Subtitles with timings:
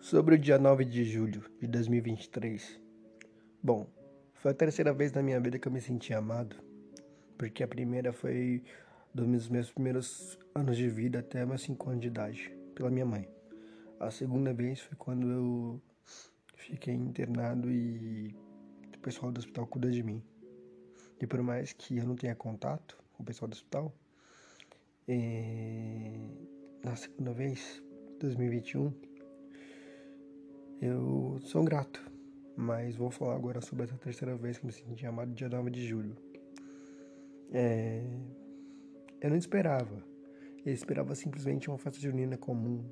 [0.00, 2.80] Sobre o dia 9 de julho de 2023.
[3.60, 3.86] Bom,
[4.32, 6.56] foi a terceira vez na minha vida que eu me senti amado,
[7.36, 8.62] porque a primeira foi
[9.12, 13.28] dos meus primeiros anos de vida até meus 5 anos de idade, pela minha mãe.
[13.98, 15.82] A segunda vez foi quando eu
[16.54, 18.34] fiquei internado e
[18.94, 20.22] o pessoal do hospital cuida de mim.
[21.20, 23.92] E por mais que eu não tenha contato com o pessoal do hospital,
[25.08, 26.12] é...
[26.84, 27.82] na segunda vez,
[28.20, 29.07] 2021,
[30.80, 32.00] eu sou grato,
[32.56, 35.86] mas vou falar agora sobre essa terceira vez que me senti amado dia 9 de
[35.86, 36.16] julho.
[37.52, 38.04] É...
[39.20, 40.04] Eu não esperava.
[40.64, 42.84] Eu esperava simplesmente uma festa junina comum,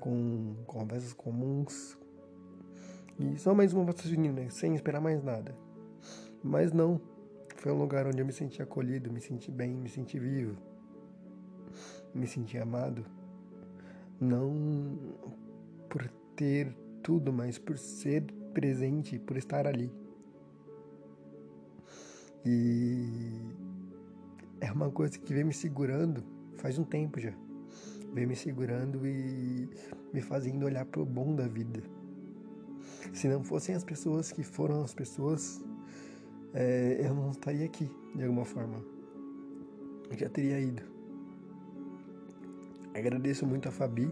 [0.00, 1.96] com conversas comuns.
[3.18, 5.54] E só mais uma festa junina, sem esperar mais nada.
[6.42, 7.00] Mas não.
[7.56, 10.56] Foi um lugar onde eu me senti acolhido, me senti bem, me senti vivo.
[12.14, 13.04] Me senti amado.
[14.20, 15.07] Não
[16.38, 18.22] ter tudo, mas por ser
[18.54, 19.92] presente, por estar ali.
[22.46, 23.40] E
[24.60, 26.22] é uma coisa que vem me segurando
[26.56, 27.34] faz um tempo já.
[28.14, 29.68] Vem me segurando e
[30.14, 31.82] me fazendo olhar para o bom da vida.
[33.12, 35.60] Se não fossem as pessoas que foram as pessoas,
[36.54, 38.80] é, eu não estaria aqui de alguma forma.
[40.08, 40.82] Eu já teria ido.
[42.94, 44.10] Agradeço muito a Fabi,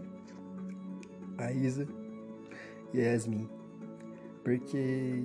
[1.37, 1.87] a Isa
[2.99, 3.47] a Yasmin.
[4.43, 5.23] Porque,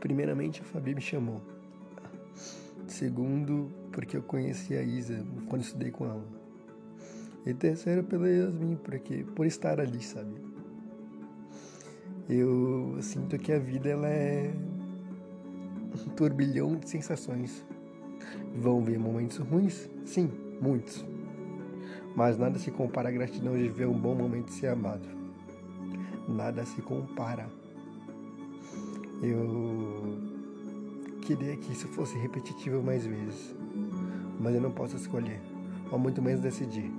[0.00, 1.42] primeiramente, a Fabi me chamou.
[2.86, 6.24] Segundo, porque eu conheci a Isa quando estudei com ela.
[7.44, 10.34] E terceiro, pela Yasmin, porque, por estar ali, sabe?
[12.28, 14.54] Eu sinto que a vida ela é
[15.94, 17.62] um turbilhão de sensações.
[18.56, 19.88] Vão ver momentos ruins?
[20.06, 21.04] Sim, muitos.
[22.16, 25.19] Mas nada se compara à gratidão de ver um bom momento ser amado
[26.30, 27.48] nada se compara.
[29.22, 30.18] Eu
[31.22, 33.54] queria que isso fosse repetitivo mais vezes,
[34.40, 35.40] mas eu não posso escolher,
[35.90, 36.90] ou muito menos decidir.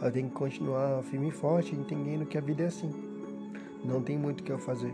[0.00, 2.90] Eu tenho que continuar firme e forte, entendendo que a vida é assim.
[3.84, 4.92] Não tem muito o que eu fazer.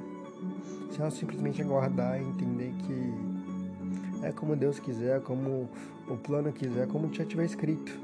[0.90, 5.68] Se eu simplesmente aguardar e entender que é como Deus quiser, como
[6.08, 7.98] o plano quiser, como já tiver escrito.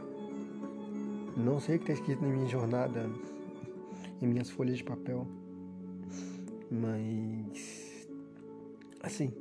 [1.36, 3.08] Não sei o que está escrito na minha jornada,
[4.20, 5.26] em minhas folhas de papel.
[6.70, 8.08] Mas
[9.02, 9.32] assim,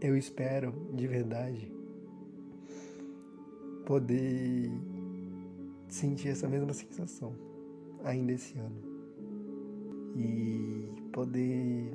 [0.00, 1.70] eu espero de verdade
[3.86, 4.70] poder
[5.88, 7.32] sentir essa mesma sensação
[8.02, 8.92] ainda esse ano.
[10.16, 11.92] E poder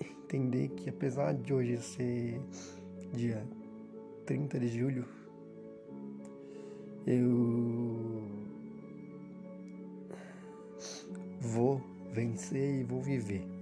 [0.00, 2.40] entender que apesar de hoje ser
[3.12, 3.44] dia
[4.26, 5.04] 30 de julho,
[7.06, 8.22] eu
[11.40, 11.80] vou
[12.12, 13.55] vencer e vou viver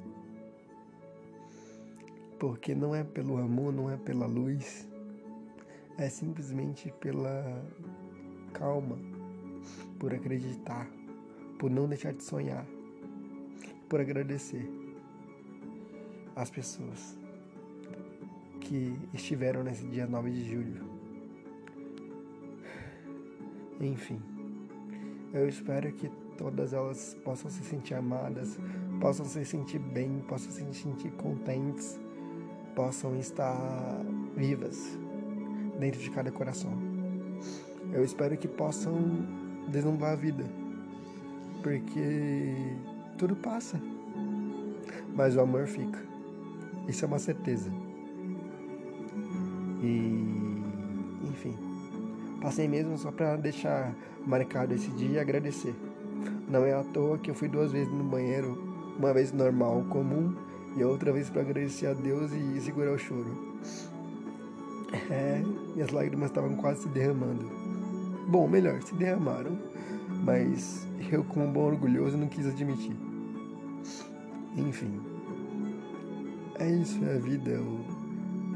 [2.39, 4.89] porque não é pelo amor, não é pela luz,
[5.99, 7.65] é simplesmente pela
[8.53, 8.99] calma,
[9.99, 10.89] por acreditar,
[11.59, 12.67] por não deixar de sonhar,
[13.89, 14.69] por agradecer
[16.35, 17.17] as pessoas
[18.61, 20.95] que estiveram nesse dia 9 de julho.
[23.81, 24.21] Enfim,
[25.33, 28.59] eu espero que todas elas possam se sentir amadas,
[29.01, 32.01] possam se sentir bem, possam se sentir contentes
[32.75, 33.57] possam estar
[34.37, 34.99] vivas
[35.79, 36.73] dentro de cada coração.
[37.93, 38.97] Eu espero que possam
[39.69, 40.45] deslumbrar a vida,
[41.63, 42.55] porque
[43.17, 43.81] tudo passa,
[45.15, 45.99] mas o amor fica.
[46.89, 47.71] Isso é uma certeza.
[49.83, 50.63] E,
[51.23, 51.57] enfim,
[52.41, 53.95] passei mesmo só para deixar
[54.27, 55.75] marcado esse dia e agradecer.
[56.49, 58.59] Não é à toa que eu fui duas vezes no banheiro,
[58.99, 60.35] uma vez normal, comum,
[60.77, 63.55] e outra vez para agradecer a Deus e segurar o choro.
[65.11, 65.43] É,
[65.75, 67.45] minhas lágrimas estavam quase se derramando.
[68.29, 69.59] Bom, melhor, se derramaram,
[70.25, 72.97] mas eu, como bom orgulhoso, não quis admitir.
[74.57, 75.01] Enfim,
[76.59, 77.51] é isso, é a vida.
[77.51, 77.81] Eu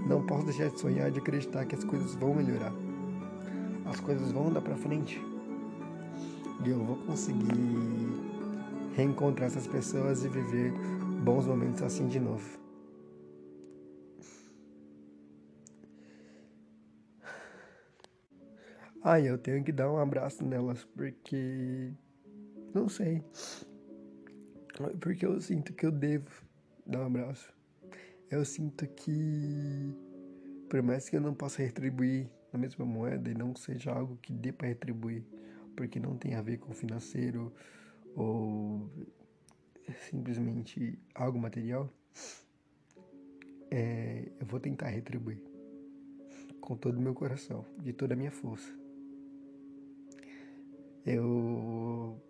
[0.06, 2.72] não posso deixar de sonhar, de acreditar que as coisas vão melhorar.
[3.84, 5.20] As coisas vão dar para frente.
[6.64, 7.58] E eu vou conseguir
[8.96, 10.72] reencontrar essas pessoas e viver
[11.28, 12.58] bons momentos assim de novo.
[19.04, 21.92] Ai, eu tenho que dar um abraço nelas porque.
[22.74, 23.22] Não sei.
[25.00, 26.30] Porque eu sinto que eu devo
[26.86, 27.52] dar um abraço.
[28.30, 29.94] Eu sinto que.
[30.70, 34.32] Por mais que eu não possa retribuir na mesma moeda e não seja algo que
[34.32, 35.26] dê para retribuir,
[35.76, 37.52] porque não tem a ver com financeiro
[38.16, 38.90] ou
[39.94, 41.92] simplesmente algo material,
[43.70, 45.42] é, eu vou tentar retribuir
[46.60, 48.72] com todo o meu coração, de toda a minha força.
[51.04, 52.20] Eu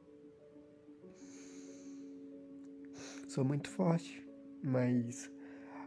[3.27, 4.25] sou muito forte,
[4.63, 5.31] mas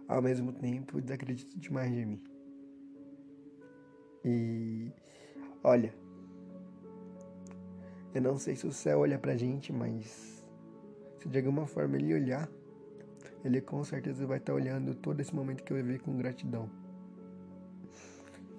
[0.07, 2.21] ao mesmo tempo desacredito demais de mim.
[4.25, 4.91] E
[5.63, 5.93] olha,
[8.13, 10.40] eu não sei se o céu olha pra gente, mas
[11.21, 12.49] se de alguma forma ele olhar,
[13.45, 16.67] ele com certeza vai estar tá olhando todo esse momento que eu vivi com gratidão.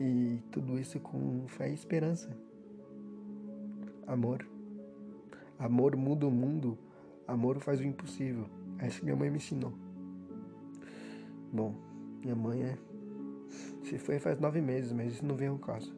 [0.01, 2.31] E tudo isso com fé e esperança.
[4.07, 4.47] Amor.
[5.59, 6.79] Amor muda o mundo.
[7.27, 8.47] Amor faz o impossível.
[8.79, 9.73] É isso que minha mãe me ensinou.
[11.53, 11.75] Bom,
[12.21, 12.79] minha mãe é.
[13.83, 15.93] Se foi faz nove meses, mas isso não vem ao caso.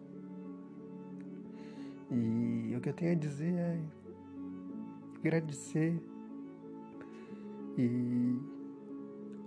[2.11, 3.81] E o que eu tenho a dizer é
[5.19, 6.01] agradecer
[7.77, 8.39] e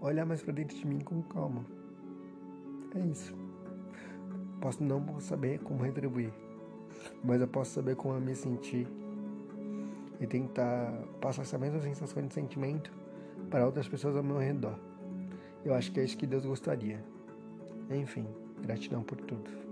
[0.02, 1.66] olhar mais para dentro de mim com calma.
[2.96, 3.36] É isso.
[4.62, 6.34] Posso não saber como retribuir,
[7.24, 8.88] mas eu posso saber como eu me sentir
[10.20, 10.92] e tentar
[11.22, 12.92] passar essa mesma sensação de sentimento
[13.50, 14.78] para outras pessoas ao meu redor.
[15.64, 17.04] Eu acho que é isso que Deus gostaria.
[17.90, 18.26] Enfim,
[18.62, 19.67] gratidão por tudo.